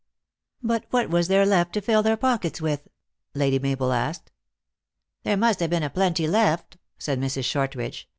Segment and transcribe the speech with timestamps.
[0.63, 2.87] "But what was there left to fill their pockets with?"
[3.35, 4.31] Lady Mabel asked."
[5.23, 7.43] There must have been a plenty left," said Mrs.
[7.43, 8.09] Shortridge.